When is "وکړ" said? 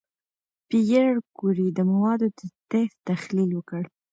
3.53-3.83